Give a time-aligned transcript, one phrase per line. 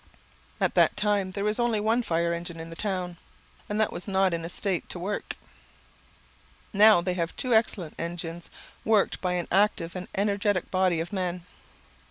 [0.59, 3.17] At that time there was only one fire engine in the town,
[3.69, 5.35] and that was not in a state to work.
[6.73, 8.49] Now they have two excellent engines,
[8.83, 11.45] worked by an active and energetic body of men.